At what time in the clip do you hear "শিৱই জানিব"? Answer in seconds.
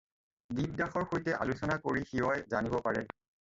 2.13-2.81